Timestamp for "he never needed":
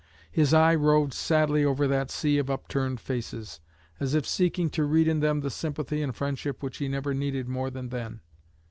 6.77-7.47